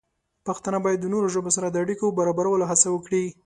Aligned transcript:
پښتانه 0.47 0.77
باید 0.85 0.99
د 1.01 1.07
نورو 1.13 1.27
ژبو 1.33 1.49
سره 1.57 1.67
د 1.69 1.75
اړیکو 1.83 2.05
د 2.09 2.13
برابرولو 2.19 2.69
هڅه 2.71 2.87
وکړي. 2.91 3.23